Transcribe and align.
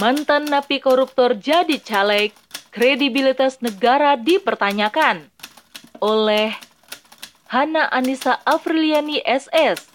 mantan 0.00 0.48
napi 0.48 0.80
koruptor 0.80 1.36
jadi 1.36 1.76
caleg, 1.76 2.32
kredibilitas 2.72 3.60
negara 3.60 4.16
dipertanyakan 4.16 5.28
oleh 6.00 6.56
Hana 7.52 7.84
Anissa 7.92 8.40
Afriliani 8.48 9.20
SS. 9.28 9.92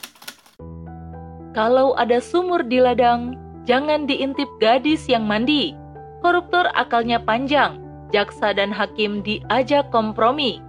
Kalau 1.57 1.97
ada 1.97 2.21
sumur 2.21 2.62
di 2.62 2.78
ladang, 2.78 3.33
jangan 3.65 4.05
diintip 4.05 4.46
gadis 4.62 5.10
yang 5.10 5.26
mandi. 5.26 5.73
Koruptor 6.22 6.69
akalnya 6.78 7.17
panjang, 7.17 7.81
jaksa 8.13 8.53
dan 8.53 8.69
hakim 8.69 9.26
diajak 9.26 9.90
kompromi. 9.90 10.62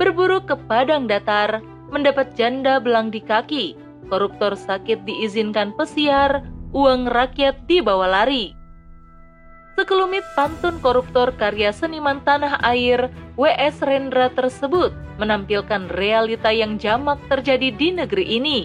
Berburu 0.00 0.40
ke 0.40 0.56
padang 0.56 1.04
datar, 1.04 1.60
mendapat 1.92 2.32
janda 2.32 2.80
belang 2.80 3.12
di 3.12 3.20
kaki. 3.20 3.76
Koruptor 4.08 4.56
sakit 4.56 5.04
diizinkan 5.04 5.76
pesiar, 5.76 6.40
uang 6.72 7.08
rakyat 7.08 7.64
dibawa 7.64 8.08
lari. 8.08 8.52
Sekelumit 9.78 10.26
pantun 10.34 10.82
koruptor 10.82 11.30
karya 11.38 11.70
seniman 11.70 12.18
tanah 12.26 12.58
air 12.66 13.14
W.S. 13.38 13.78
Rendra 13.86 14.26
tersebut 14.34 14.90
menampilkan 15.22 15.86
realita 15.94 16.50
yang 16.50 16.82
jamak 16.82 17.22
terjadi 17.30 17.70
di 17.70 17.94
negeri 17.94 18.26
ini. 18.26 18.58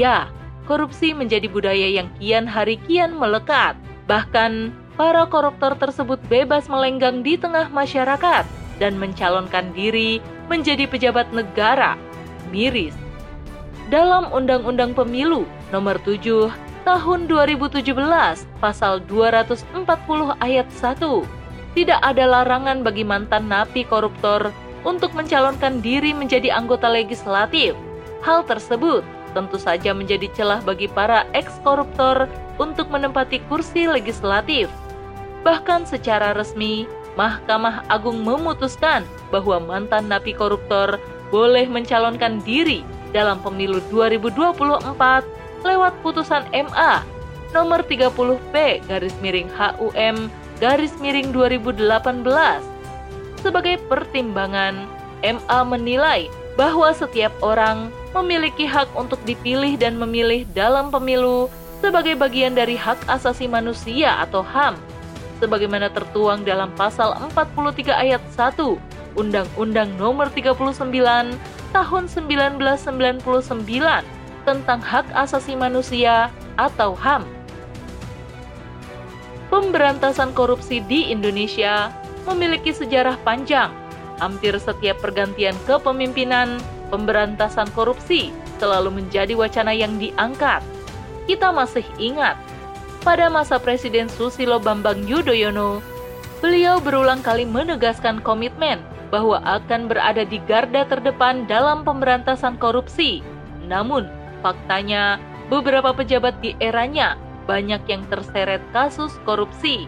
Ya, 0.00 0.32
korupsi 0.64 1.12
menjadi 1.12 1.44
budaya 1.52 2.00
yang 2.00 2.08
kian 2.16 2.48
hari 2.48 2.80
kian 2.88 3.12
melekat. 3.20 3.76
Bahkan, 4.08 4.72
para 4.96 5.28
koruptor 5.28 5.76
tersebut 5.76 6.16
bebas 6.32 6.72
melenggang 6.72 7.20
di 7.20 7.36
tengah 7.36 7.68
masyarakat 7.68 8.48
dan 8.80 8.96
mencalonkan 8.96 9.76
diri 9.76 10.24
menjadi 10.48 10.88
pejabat 10.88 11.28
negara. 11.36 12.00
Miris. 12.48 12.96
Dalam 13.92 14.32
Undang-Undang 14.32 14.98
Pemilu 14.98 15.46
Nomor 15.70 15.98
7 16.02 16.65
tahun 16.86 17.26
2017 17.26 17.82
pasal 18.62 19.02
240 19.10 19.74
ayat 20.38 20.70
1 20.70 21.02
tidak 21.74 21.98
ada 21.98 22.24
larangan 22.30 22.86
bagi 22.86 23.02
mantan 23.02 23.50
napi 23.50 23.82
koruptor 23.82 24.54
untuk 24.86 25.10
mencalonkan 25.18 25.82
diri 25.82 26.14
menjadi 26.14 26.54
anggota 26.54 26.86
legislatif. 26.86 27.74
Hal 28.22 28.46
tersebut 28.46 29.02
tentu 29.34 29.58
saja 29.58 29.90
menjadi 29.92 30.30
celah 30.32 30.62
bagi 30.62 30.86
para 30.86 31.26
eks-koruptor 31.34 32.30
untuk 32.56 32.88
menempati 32.88 33.42
kursi 33.50 33.90
legislatif. 33.90 34.70
Bahkan 35.42 35.90
secara 35.90 36.32
resmi, 36.38 36.86
Mahkamah 37.18 37.82
Agung 37.90 38.22
memutuskan 38.22 39.02
bahwa 39.34 39.58
mantan 39.58 40.06
napi 40.06 40.32
koruptor 40.32 41.02
boleh 41.34 41.66
mencalonkan 41.66 42.40
diri 42.46 42.86
dalam 43.10 43.42
pemilu 43.42 43.82
2024 43.90 45.36
lewat 45.66 45.98
putusan 46.06 46.46
MA 46.54 47.02
nomor 47.50 47.82
30P 47.82 48.86
garis 48.86 49.14
miring 49.18 49.50
HUM 49.50 50.30
garis 50.62 50.94
miring 51.02 51.34
2018. 51.34 52.76
Sebagai 53.44 53.76
pertimbangan, 53.86 54.88
MA 55.20 55.60
menilai 55.66 56.30
bahwa 56.56 56.88
setiap 56.96 57.30
orang 57.44 57.92
memiliki 58.16 58.64
hak 58.64 58.88
untuk 58.96 59.20
dipilih 59.28 59.76
dan 59.76 60.00
memilih 60.00 60.48
dalam 60.56 60.88
pemilu 60.88 61.52
sebagai 61.84 62.16
bagian 62.16 62.56
dari 62.56 62.74
hak 62.74 62.96
asasi 63.04 63.44
manusia 63.44 64.16
atau 64.24 64.40
HAM 64.40 64.80
sebagaimana 65.36 65.92
tertuang 65.92 66.48
dalam 66.48 66.72
pasal 66.72 67.12
43 67.36 67.92
ayat 67.92 68.24
1 68.32 68.56
Undang-Undang 69.20 70.00
Nomor 70.00 70.32
39 70.32 70.80
Tahun 71.76 72.04
1999 72.08 74.15
tentang 74.46 74.78
Hak 74.78 75.10
Asasi 75.10 75.58
Manusia 75.58 76.30
atau 76.54 76.94
HAM. 76.94 77.26
Pemberantasan 79.50 80.30
korupsi 80.32 80.78
di 80.86 81.10
Indonesia 81.10 81.90
memiliki 82.30 82.70
sejarah 82.70 83.18
panjang. 83.26 83.74
Hampir 84.22 84.56
setiap 84.56 85.02
pergantian 85.02 85.54
kepemimpinan, 85.68 86.62
pemberantasan 86.88 87.68
korupsi 87.76 88.32
selalu 88.56 89.02
menjadi 89.02 89.36
wacana 89.36 89.76
yang 89.76 90.00
diangkat. 90.00 90.64
Kita 91.28 91.52
masih 91.52 91.84
ingat, 92.00 92.38
pada 93.04 93.30
masa 93.30 93.60
Presiden 93.60 94.10
Susilo 94.10 94.58
Bambang 94.58 95.04
Yudhoyono, 95.04 95.78
beliau 96.40 96.82
berulang 96.82 97.22
kali 97.22 97.46
menegaskan 97.46 98.18
komitmen 98.22 98.82
bahwa 99.10 99.38
akan 99.46 99.86
berada 99.86 100.26
di 100.26 100.42
garda 100.48 100.82
terdepan 100.88 101.46
dalam 101.46 101.86
pemberantasan 101.86 102.58
korupsi. 102.58 103.22
Namun, 103.66 104.10
Faktanya, 104.44 105.20
beberapa 105.48 105.94
pejabat 105.94 106.38
di 106.42 106.52
eranya 106.58 107.14
banyak 107.46 107.80
yang 107.86 108.02
terseret 108.10 108.60
kasus 108.74 109.14
korupsi. 109.22 109.86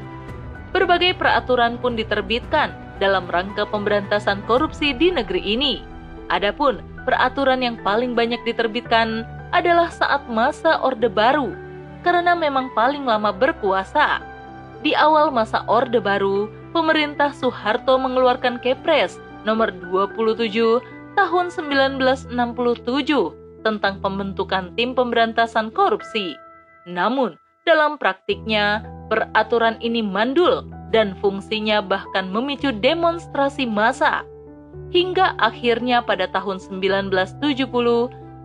Berbagai 0.70 1.18
peraturan 1.18 1.80
pun 1.80 1.98
diterbitkan 1.98 2.70
dalam 3.02 3.26
rangka 3.26 3.66
pemberantasan 3.66 4.44
korupsi 4.46 4.94
di 4.94 5.10
negeri 5.10 5.42
ini. 5.58 5.82
Adapun 6.28 6.84
peraturan 7.08 7.64
yang 7.64 7.80
paling 7.80 8.12
banyak 8.12 8.38
diterbitkan 8.44 9.24
adalah 9.50 9.88
saat 9.88 10.28
masa 10.28 10.76
Orde 10.84 11.08
Baru, 11.08 11.56
karena 12.04 12.36
memang 12.36 12.68
paling 12.76 13.08
lama 13.08 13.32
berkuasa. 13.32 14.20
Di 14.84 14.92
awal 14.94 15.32
masa 15.32 15.64
Orde 15.66 15.98
Baru, 15.98 16.52
pemerintah 16.76 17.32
Soeharto 17.32 17.96
mengeluarkan 17.96 18.60
Kepres 18.60 19.16
nomor 19.42 19.72
27 19.72 20.52
tahun 21.16 21.46
1967 21.50 22.28
tentang 23.66 23.98
pembentukan 24.02 24.74
tim 24.78 24.94
pemberantasan 24.94 25.70
korupsi. 25.74 26.34
Namun, 26.88 27.36
dalam 27.68 28.00
praktiknya, 28.00 28.80
peraturan 29.12 29.76
ini 29.84 30.00
mandul 30.00 30.64
dan 30.88 31.12
fungsinya 31.20 31.84
bahkan 31.84 32.32
memicu 32.32 32.72
demonstrasi 32.72 33.68
massa. 33.68 34.24
Hingga 34.88 35.36
akhirnya 35.36 36.00
pada 36.00 36.24
tahun 36.32 36.62
1970, 36.64 37.68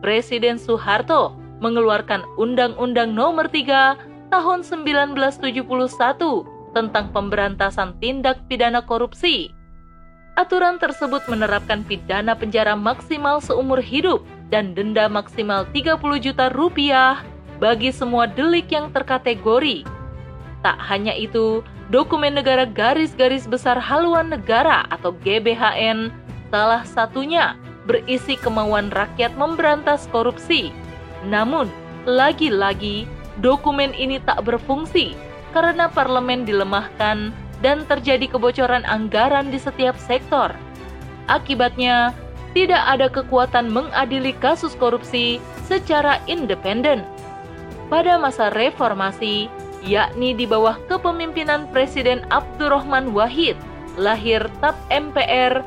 Presiden 0.04 0.60
Soeharto 0.60 1.40
mengeluarkan 1.64 2.28
Undang-Undang 2.36 3.16
Nomor 3.16 3.48
3 3.48 3.96
tahun 4.28 4.60
1971 4.68 5.64
tentang 6.76 7.06
pemberantasan 7.16 7.96
tindak 8.04 8.44
pidana 8.52 8.84
korupsi. 8.84 9.56
Aturan 10.34 10.82
tersebut 10.82 11.22
menerapkan 11.30 11.86
pidana 11.86 12.34
penjara 12.34 12.74
maksimal 12.74 13.38
seumur 13.40 13.78
hidup 13.80 14.26
dan 14.50 14.76
denda 14.76 15.08
maksimal 15.08 15.68
30 15.72 16.00
juta 16.20 16.52
rupiah 16.52 17.22
bagi 17.62 17.94
semua 17.94 18.28
delik 18.28 18.68
yang 18.74 18.92
terkategori. 18.92 19.88
Tak 20.64 20.80
hanya 20.80 21.12
itu, 21.16 21.64
dokumen 21.92 22.36
negara 22.36 22.64
garis-garis 22.64 23.48
besar 23.48 23.80
haluan 23.80 24.32
negara 24.32 24.88
atau 24.92 25.12
GBHN 25.24 26.12
salah 26.52 26.84
satunya 26.88 27.60
berisi 27.84 28.40
kemauan 28.40 28.88
rakyat 28.94 29.36
memberantas 29.36 30.08
korupsi. 30.12 30.72
Namun, 31.28 31.68
lagi-lagi 32.08 33.08
dokumen 33.44 33.92
ini 33.96 34.20
tak 34.24 34.44
berfungsi 34.48 35.16
karena 35.52 35.92
parlemen 35.92 36.48
dilemahkan 36.48 37.32
dan 37.64 37.78
terjadi 37.88 38.28
kebocoran 38.28 38.84
anggaran 38.84 39.52
di 39.52 39.60
setiap 39.60 39.96
sektor. 39.96 40.52
Akibatnya, 41.32 42.12
tidak 42.54 42.82
ada 42.86 43.10
kekuatan 43.10 43.74
mengadili 43.74 44.32
kasus 44.38 44.78
korupsi 44.78 45.42
secara 45.66 46.22
independen. 46.30 47.02
Pada 47.90 48.18
masa 48.18 48.54
reformasi, 48.54 49.50
yakni 49.84 50.38
di 50.38 50.46
bawah 50.48 50.78
kepemimpinan 50.88 51.68
Presiden 51.74 52.24
Abdurrahman 52.30 53.12
Wahid, 53.12 53.58
lahir 53.98 54.46
TAP 54.62 54.78
MPR 54.90 55.62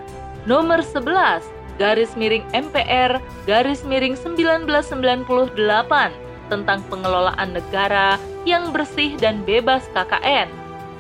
nomor 0.47 0.83
11 0.83 1.43
garis 1.77 2.17
miring 2.17 2.43
MPR 2.57 3.21
garis 3.45 3.85
miring 3.85 4.17
1998 4.17 5.53
tentang 6.49 6.81
pengelolaan 6.89 7.51
negara 7.53 8.17
yang 8.47 8.71
bersih 8.71 9.19
dan 9.19 9.43
bebas 9.43 9.85
KKN. 9.93 10.49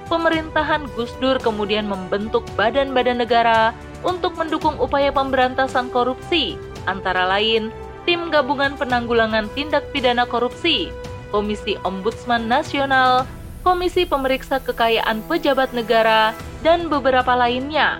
Pemerintahan 0.06 0.86
Gus 0.94 1.10
Dur 1.18 1.38
kemudian 1.42 1.90
membentuk 1.90 2.46
badan-badan 2.54 3.18
negara 3.22 3.74
untuk 4.02 4.36
mendukung 4.36 4.76
upaya 4.76 5.08
pemberantasan 5.12 5.88
korupsi, 5.92 6.58
antara 6.84 7.24
lain 7.28 7.72
Tim 8.06 8.30
Gabungan 8.30 8.78
Penanggulangan 8.78 9.50
Tindak 9.56 9.90
Pidana 9.90 10.24
Korupsi, 10.28 10.92
Komisi 11.34 11.74
Ombudsman 11.82 12.46
Nasional, 12.46 13.26
Komisi 13.66 14.06
Pemeriksa 14.06 14.62
Kekayaan 14.62 15.26
Pejabat 15.26 15.74
Negara, 15.74 16.30
dan 16.62 16.86
beberapa 16.86 17.34
lainnya. 17.34 17.98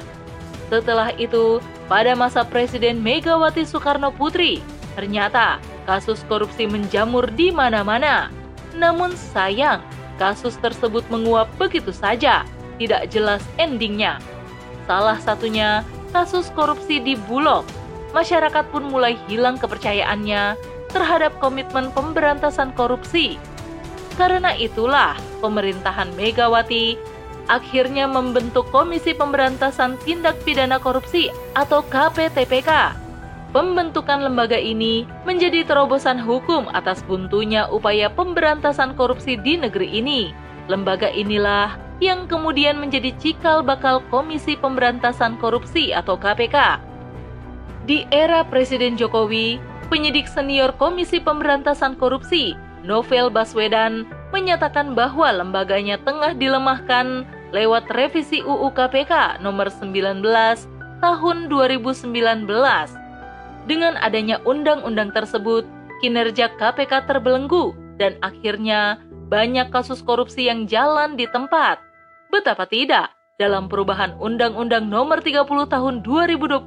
Setelah 0.70 1.10
itu, 1.19 1.58
pada 1.90 2.14
masa 2.14 2.46
Presiden 2.46 3.02
Megawati 3.02 3.66
Soekarno 3.66 4.14
Putri, 4.14 4.62
ternyata 4.94 5.58
kasus 5.90 6.22
korupsi 6.31 6.70
menjamur 6.70 7.26
di 7.34 7.50
mana-mana. 7.50 8.31
Namun 8.78 9.14
sayang, 9.14 9.82
kasus 10.22 10.54
tersebut 10.62 11.02
menguap 11.10 11.50
begitu 11.58 11.90
saja, 11.90 12.46
tidak 12.78 13.10
jelas 13.10 13.42
endingnya. 13.58 14.22
Salah 14.87 15.19
satunya 15.19 15.83
kasus 16.15 16.49
korupsi 16.55 17.03
di 17.03 17.19
Bulog, 17.27 17.67
masyarakat 18.15 18.71
pun 18.71 18.87
mulai 18.87 19.19
hilang 19.27 19.59
kepercayaannya 19.59 20.55
terhadap 20.94 21.35
komitmen 21.43 21.91
pemberantasan 21.93 22.71
korupsi. 22.73 23.37
Karena 24.17 24.56
itulah 24.56 25.19
pemerintahan 25.44 26.09
Megawati 26.17 26.97
akhirnya 27.53 28.09
membentuk 28.11 28.67
Komisi 28.73 29.12
Pemberantasan 29.12 30.00
Tindak 30.03 30.41
Pidana 30.43 30.81
Korupsi 30.81 31.29
atau 31.55 31.85
KPTPK. 31.85 32.97
Pembentukan 33.55 34.21
lembaga 34.21 34.59
ini 34.59 35.06
menjadi 35.25 35.65
terobosan 35.65 36.21
hukum 36.21 36.69
atas 36.75 37.00
buntunya 37.06 37.65
upaya 37.71 38.11
pemberantasan 38.12 38.93
korupsi 38.99 39.38
di 39.41 39.56
negeri 39.56 40.00
ini. 40.00 40.35
Lembaga 40.67 41.09
inilah 41.09 41.79
yang 41.98 42.28
kemudian 42.28 42.76
menjadi 42.76 43.12
cikal 43.16 43.64
bakal 43.64 44.04
Komisi 44.12 44.54
Pemberantasan 44.58 45.40
Korupsi 45.40 45.96
atau 45.96 46.20
KPK. 46.20 46.81
Di 47.88 48.04
era 48.12 48.43
Presiden 48.44 48.98
Jokowi, 48.98 49.62
penyidik 49.88 50.26
senior 50.28 50.75
Komisi 50.76 51.22
Pemberantasan 51.22 51.96
Korupsi, 51.96 52.52
Novel 52.84 53.32
Baswedan, 53.32 54.04
menyatakan 54.34 54.93
bahwa 54.93 55.31
lembaganya 55.32 55.96
tengah 56.02 56.34
dilemahkan 56.34 57.25
lewat 57.54 57.88
revisi 57.94 58.42
UU 58.42 58.75
KPK 58.75 59.40
nomor 59.40 59.70
19 59.70 60.20
tahun 61.00 61.37
2019. 61.49 62.10
Dengan 63.66 63.94
adanya 63.99 64.38
undang-undang 64.46 65.10
tersebut, 65.10 65.66
kinerja 66.02 66.52
KPK 66.58 67.08
terbelenggu 67.08 67.75
dan 67.96 68.19
akhirnya 68.20 69.00
banyak 69.26 69.70
kasus 69.75 70.02
korupsi 70.04 70.46
yang 70.46 70.70
jalan 70.70 71.19
di 71.19 71.26
tempat. 71.31 71.86
Betapa 72.31 72.67
tidak, 72.67 73.14
dalam 73.38 73.70
perubahan 73.70 74.17
Undang-Undang 74.19 74.88
Nomor 74.88 75.23
30 75.23 75.46
Tahun 75.46 75.94
2022 76.02 76.67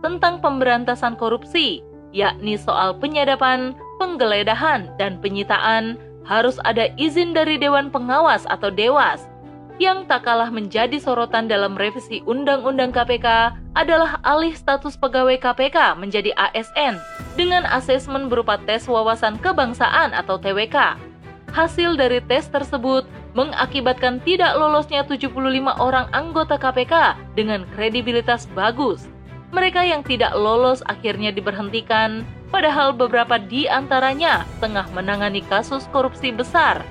tentang 0.00 0.34
pemberantasan 0.40 1.18
korupsi, 1.18 1.82
yakni 2.14 2.56
soal 2.56 2.96
penyadapan, 2.96 3.76
penggeledahan, 4.00 4.88
dan 4.96 5.18
penyitaan 5.20 6.00
harus 6.24 6.56
ada 6.64 6.90
izin 6.98 7.36
dari 7.36 7.60
Dewan 7.60 7.92
Pengawas 7.92 8.48
atau 8.48 8.72
Dewas 8.72 9.28
yang 9.76 10.08
tak 10.08 10.24
kalah 10.24 10.48
menjadi 10.48 10.96
sorotan 10.96 11.52
dalam 11.52 11.76
revisi 11.76 12.24
Undang-Undang 12.24 12.96
KPK 12.96 13.52
adalah 13.76 14.16
alih 14.24 14.56
status 14.56 14.96
pegawai 14.96 15.36
KPK 15.36 16.00
menjadi 16.00 16.32
ASN 16.32 16.96
dengan 17.36 17.68
asesmen 17.68 18.32
berupa 18.32 18.56
tes 18.64 18.88
wawasan 18.88 19.36
kebangsaan 19.44 20.16
atau 20.16 20.40
TWK. 20.40 20.96
Hasil 21.52 22.00
dari 22.00 22.24
tes 22.24 22.48
tersebut 22.48 23.04
mengakibatkan 23.36 24.24
tidak 24.24 24.56
lolosnya 24.56 25.04
75 25.04 25.36
orang 25.76 26.08
anggota 26.16 26.56
KPK 26.56 27.20
dengan 27.36 27.68
kredibilitas 27.76 28.48
bagus. 28.56 29.04
Mereka 29.52 29.84
yang 29.84 30.00
tidak 30.02 30.32
lolos 30.34 30.80
akhirnya 30.88 31.30
diberhentikan, 31.30 32.24
padahal 32.48 32.96
beberapa 32.96 33.36
di 33.36 33.68
antaranya 33.68 34.48
tengah 34.58 34.88
menangani 34.96 35.44
kasus 35.46 35.84
korupsi 35.92 36.32
besar 36.32 36.82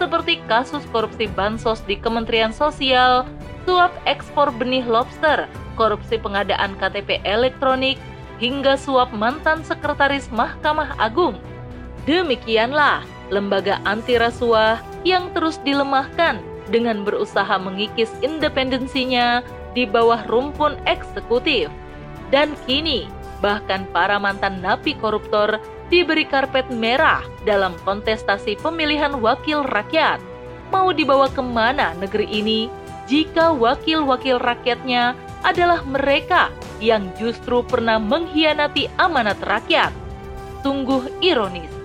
seperti 0.00 0.40
kasus 0.48 0.80
korupsi 0.88 1.28
bansos 1.28 1.84
di 1.84 2.00
Kementerian 2.00 2.56
Sosial, 2.56 3.28
suap 3.68 3.92
ekspor 4.08 4.48
benih 4.56 4.82
lobster, 4.88 5.44
korupsi 5.76 6.16
pengadaan 6.16 6.72
KTP 6.80 7.20
elektronik, 7.28 8.00
hingga 8.40 8.80
suap 8.80 9.12
mantan 9.12 9.60
sekretaris 9.60 10.32
Mahkamah 10.32 10.96
Agung. 10.96 11.36
Demikianlah 12.08 13.04
lembaga 13.28 13.76
anti 13.84 14.16
rasuah 14.16 14.80
yang 15.06 15.32
terus 15.32 15.56
dilemahkan 15.62 16.40
dengan 16.70 17.02
berusaha 17.02 17.56
mengikis 17.58 18.12
independensinya 18.22 19.42
di 19.74 19.86
bawah 19.86 20.22
rumpun 20.30 20.78
eksekutif. 20.86 21.70
Dan 22.30 22.54
kini, 22.66 23.10
bahkan 23.42 23.88
para 23.90 24.20
mantan 24.20 24.62
napi 24.62 24.94
koruptor 24.98 25.58
diberi 25.90 26.22
karpet 26.22 26.70
merah 26.70 27.24
dalam 27.42 27.74
kontestasi 27.82 28.54
pemilihan 28.62 29.18
wakil 29.18 29.66
rakyat. 29.66 30.22
Mau 30.70 30.94
dibawa 30.94 31.26
ke 31.26 31.42
mana 31.42 31.98
negeri 31.98 32.30
ini 32.30 32.70
jika 33.10 33.50
wakil-wakil 33.50 34.38
rakyatnya 34.38 35.18
adalah 35.42 35.82
mereka 35.82 36.54
yang 36.78 37.10
justru 37.18 37.66
pernah 37.66 37.98
mengkhianati 37.98 38.86
amanat 39.02 39.42
rakyat? 39.42 39.90
Sungguh 40.62 41.10
ironis. 41.18 41.79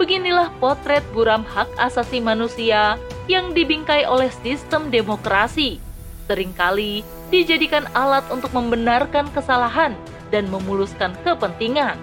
Beginilah 0.00 0.50
potret 0.58 1.04
buram 1.14 1.46
hak 1.46 1.70
asasi 1.78 2.18
manusia 2.18 2.98
yang 3.30 3.54
dibingkai 3.54 4.04
oleh 4.04 4.28
sistem 4.42 4.90
demokrasi. 4.90 5.78
Seringkali 6.26 7.04
dijadikan 7.30 7.84
alat 7.92 8.24
untuk 8.32 8.50
membenarkan 8.56 9.28
kesalahan 9.30 9.94
dan 10.32 10.48
memuluskan 10.48 11.12
kepentingan 11.22 12.00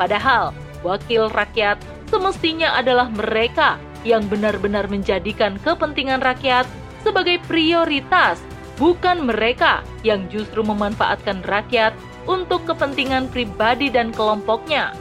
Padahal, 0.00 0.56
wakil 0.80 1.28
rakyat 1.28 1.76
semestinya 2.08 2.72
adalah 2.72 3.12
mereka 3.12 3.76
yang 4.00 4.24
benar-benar 4.32 4.88
menjadikan 4.88 5.60
kepentingan 5.60 6.24
rakyat 6.24 6.64
sebagai 7.04 7.36
prioritas, 7.44 8.40
bukan 8.80 9.28
mereka 9.28 9.84
yang 10.00 10.24
justru 10.32 10.64
memanfaatkan 10.64 11.44
rakyat 11.44 11.92
untuk 12.24 12.64
kepentingan 12.64 13.28
pribadi 13.28 13.92
dan 13.92 14.08
kelompoknya. 14.08 14.96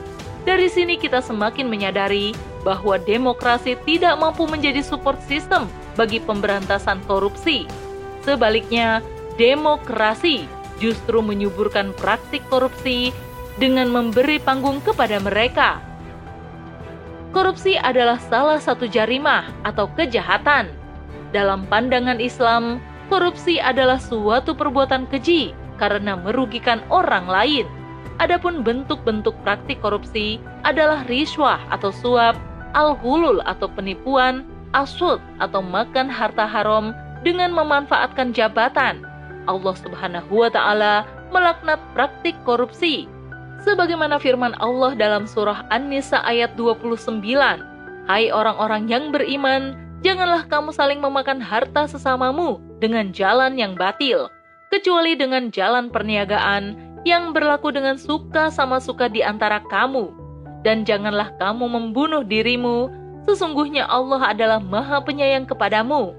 Dari 0.50 0.66
sini 0.66 0.98
kita 0.98 1.22
semakin 1.22 1.70
menyadari 1.70 2.34
bahwa 2.66 2.98
demokrasi 2.98 3.78
tidak 3.86 4.18
mampu 4.18 4.50
menjadi 4.50 4.82
support 4.82 5.22
system 5.30 5.70
bagi 5.94 6.18
pemberantasan 6.18 7.06
korupsi. 7.06 7.70
Sebaliknya, 8.26 9.06
demokrasi 9.38 10.50
justru 10.82 11.22
menyuburkan 11.22 11.94
praktik 12.02 12.42
korupsi 12.50 13.14
dengan 13.62 13.94
memberi 13.94 14.42
panggung 14.42 14.82
kepada 14.82 15.22
mereka. 15.22 15.86
Korupsi 17.30 17.78
adalah 17.78 18.18
salah 18.18 18.58
satu 18.58 18.90
jarimah 18.90 19.54
atau 19.62 19.86
kejahatan. 19.94 20.74
Dalam 21.30 21.70
pandangan 21.70 22.18
Islam, 22.18 22.82
korupsi 23.06 23.62
adalah 23.62 24.02
suatu 24.02 24.58
perbuatan 24.58 25.06
keji 25.14 25.54
karena 25.78 26.18
merugikan 26.18 26.82
orang 26.90 27.30
lain. 27.30 27.70
Adapun 28.20 28.68
bentuk-bentuk 28.68 29.32
praktik 29.48 29.80
korupsi 29.80 30.44
adalah 30.68 31.08
riswah 31.08 31.60
atau 31.72 31.88
suap, 31.88 32.36
al-hulul 32.76 33.40
atau 33.48 33.72
penipuan, 33.72 34.44
asud 34.76 35.24
atau 35.40 35.64
makan 35.64 36.12
harta 36.12 36.44
haram 36.44 36.92
dengan 37.24 37.56
memanfaatkan 37.56 38.36
jabatan. 38.36 39.08
Allah 39.48 39.76
Subhanahu 39.80 40.46
wa 40.46 40.52
taala 40.52 41.08
melaknat 41.32 41.80
praktik 41.96 42.36
korupsi 42.44 43.08
sebagaimana 43.64 44.20
firman 44.20 44.56
Allah 44.60 44.96
dalam 44.96 45.24
surah 45.28 45.68
An-Nisa 45.72 46.22
ayat 46.24 46.56
29. 46.60 47.24
Hai 48.10 48.34
orang-orang 48.34 48.90
yang 48.90 49.14
beriman, 49.14 49.78
janganlah 50.02 50.44
kamu 50.50 50.74
saling 50.74 51.00
memakan 51.00 51.38
harta 51.38 51.86
sesamamu 51.86 52.58
dengan 52.82 53.14
jalan 53.14 53.54
yang 53.60 53.78
batil, 53.78 54.32
kecuali 54.74 55.14
dengan 55.14 55.54
jalan 55.54 55.94
perniagaan 55.94 56.89
yang 57.08 57.32
berlaku 57.32 57.72
dengan 57.72 57.96
suka 57.96 58.52
sama 58.52 58.80
suka 58.84 59.08
di 59.08 59.24
antara 59.24 59.64
kamu. 59.68 60.12
Dan 60.64 60.84
janganlah 60.84 61.32
kamu 61.40 61.66
membunuh 61.72 62.24
dirimu, 62.24 62.92
sesungguhnya 63.24 63.88
Allah 63.88 64.36
adalah 64.36 64.60
maha 64.60 65.00
penyayang 65.00 65.48
kepadamu. 65.48 66.12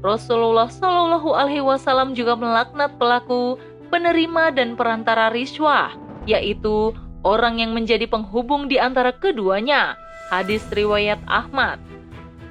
Rasulullah 0.00 0.72
Shallallahu 0.72 1.36
Alaihi 1.36 1.64
Wasallam 1.64 2.16
juga 2.16 2.36
melaknat 2.36 2.96
pelaku, 2.96 3.60
penerima 3.92 4.52
dan 4.52 4.76
perantara 4.76 5.28
riswah 5.28 5.92
yaitu 6.26 6.92
orang 7.22 7.62
yang 7.62 7.72
menjadi 7.72 8.04
penghubung 8.10 8.68
di 8.68 8.76
antara 8.76 9.14
keduanya. 9.14 9.94
Hadis 10.28 10.66
riwayat 10.74 11.22
Ahmad. 11.30 11.78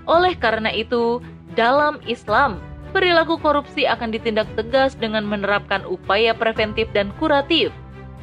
Oleh 0.08 0.34
karena 0.40 0.72
itu, 0.72 1.20
dalam 1.60 2.00
Islam, 2.08 2.64
perilaku 2.96 3.36
korupsi 3.44 3.84
akan 3.84 4.16
ditindak 4.16 4.48
tegas 4.56 4.96
dengan 4.96 5.28
menerapkan 5.28 5.84
upaya 5.84 6.32
preventif 6.32 6.88
dan 6.96 7.12
kuratif. 7.20 7.76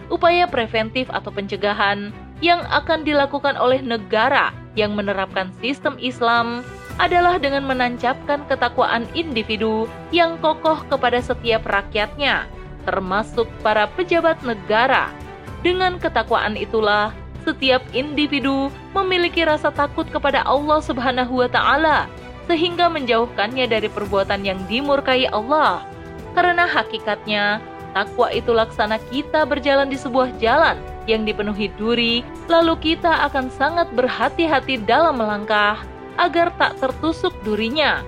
Upaya 0.08 0.48
preventif 0.48 1.12
atau 1.12 1.28
pencegahan 1.28 2.08
yang 2.40 2.64
akan 2.72 3.04
dilakukan 3.04 3.60
oleh 3.60 3.84
negara 3.84 4.56
yang 4.72 4.96
menerapkan 4.96 5.52
sistem 5.60 6.00
Islam 6.00 6.64
adalah 6.96 7.36
dengan 7.36 7.68
menancapkan 7.68 8.48
ketakwaan 8.48 9.04
individu 9.12 9.84
yang 10.08 10.40
kokoh 10.40 10.80
kepada 10.88 11.20
setiap 11.20 11.68
rakyatnya, 11.68 12.48
termasuk 12.88 13.48
para 13.60 13.88
pejabat 13.92 14.40
negara 14.40 15.12
dengan 15.60 16.00
ketakwaan 16.00 16.56
itulah 16.56 17.12
setiap 17.44 17.80
individu 17.92 18.72
memiliki 18.96 19.44
rasa 19.44 19.68
takut 19.72 20.08
kepada 20.08 20.44
Allah 20.44 20.80
Subhanahu 20.80 21.42
wa 21.42 21.48
taala 21.48 22.06
sehingga 22.50 22.90
menjauhkannya 22.90 23.66
dari 23.70 23.88
perbuatan 23.88 24.42
yang 24.42 24.58
dimurkai 24.66 25.30
Allah. 25.30 25.86
Karena 26.32 26.64
hakikatnya 26.64 27.60
takwa 27.92 28.32
itu 28.32 28.50
laksana 28.50 28.96
kita 29.12 29.44
berjalan 29.44 29.92
di 29.92 30.00
sebuah 30.00 30.32
jalan 30.40 30.80
yang 31.04 31.26
dipenuhi 31.26 31.68
duri, 31.76 32.22
lalu 32.48 32.78
kita 32.78 33.28
akan 33.30 33.50
sangat 33.52 33.90
berhati-hati 33.92 34.80
dalam 34.86 35.18
melangkah 35.18 35.82
agar 36.16 36.52
tak 36.56 36.78
tertusuk 36.80 37.32
durinya. 37.44 38.00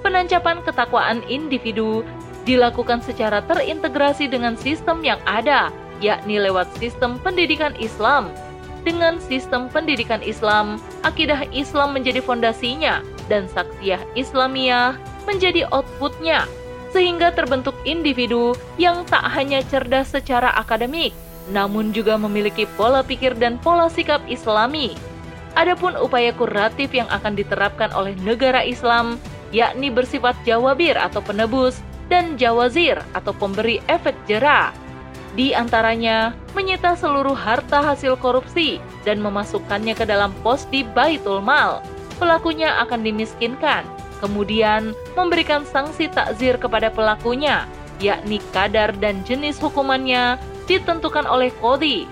Penancapan 0.00 0.64
ketakwaan 0.64 1.20
individu 1.28 2.00
dilakukan 2.48 3.04
secara 3.04 3.44
terintegrasi 3.44 4.24
dengan 4.24 4.56
sistem 4.56 5.04
yang 5.04 5.20
ada 5.28 5.68
yakni 6.00 6.40
lewat 6.40 6.72
sistem 6.80 7.20
pendidikan 7.20 7.76
Islam. 7.76 8.32
dengan 8.80 9.20
sistem 9.20 9.68
pendidikan 9.68 10.24
Islam, 10.24 10.80
akidah 11.04 11.44
Islam 11.52 11.92
menjadi 11.92 12.24
fondasinya 12.24 13.04
dan 13.30 13.46
saksiyah 13.46 14.02
Islamiyah 14.18 14.98
menjadi 15.24 15.70
outputnya, 15.70 16.50
sehingga 16.90 17.30
terbentuk 17.30 17.78
individu 17.86 18.58
yang 18.76 19.06
tak 19.06 19.22
hanya 19.30 19.62
cerdas 19.70 20.10
secara 20.10 20.50
akademik, 20.58 21.14
namun 21.54 21.94
juga 21.94 22.18
memiliki 22.18 22.66
pola 22.74 23.06
pikir 23.06 23.38
dan 23.38 23.56
pola 23.62 23.86
sikap 23.86 24.18
Islami. 24.26 24.98
Adapun 25.54 25.94
upaya 25.98 26.34
kuratif 26.34 26.90
yang 26.90 27.06
akan 27.10 27.38
diterapkan 27.38 27.90
oleh 27.94 28.14
negara 28.22 28.62
Islam, 28.66 29.18
yakni 29.54 29.90
bersifat 29.90 30.34
jawabir 30.46 30.94
atau 30.94 31.22
penebus 31.22 31.82
dan 32.10 32.34
jawazir 32.38 32.98
atau 33.14 33.30
pemberi 33.34 33.78
efek 33.86 34.14
jerah. 34.26 34.74
Di 35.38 35.54
antaranya, 35.54 36.34
menyita 36.58 36.98
seluruh 36.98 37.38
harta 37.38 37.78
hasil 37.82 38.18
korupsi 38.18 38.82
dan 39.06 39.22
memasukkannya 39.22 39.94
ke 39.94 40.02
dalam 40.02 40.34
pos 40.42 40.66
di 40.74 40.82
Baitul 40.82 41.38
Mal. 41.38 41.78
Pelakunya 42.20 42.76
akan 42.84 43.00
dimiskinkan, 43.00 43.88
kemudian 44.20 44.92
memberikan 45.16 45.64
sanksi 45.64 46.12
takzir 46.12 46.60
kepada 46.60 46.92
pelakunya, 46.92 47.64
yakni 47.96 48.44
kadar 48.52 48.92
dan 49.00 49.24
jenis 49.24 49.56
hukumannya 49.56 50.36
ditentukan 50.68 51.24
oleh 51.24 51.48
kodi. 51.64 52.04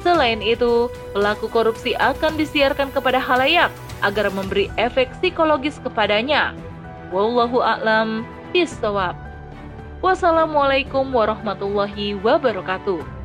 Selain 0.00 0.40
itu, 0.40 0.88
pelaku 1.14 1.46
korupsi 1.52 1.92
akan 2.00 2.34
disiarkan 2.34 2.90
kepada 2.90 3.20
halayak 3.20 3.70
agar 4.02 4.32
memberi 4.34 4.66
efek 4.80 5.12
psikologis 5.20 5.78
kepadanya. 5.78 6.56
Wallahu 7.14 7.62
a'lam 7.62 8.26
bishawab. 8.50 9.14
Wassalamualaikum 10.02 11.14
warahmatullahi 11.14 12.18
wabarakatuh. 12.18 13.21